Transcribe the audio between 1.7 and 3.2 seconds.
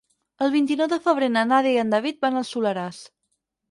i en David van al Soleràs.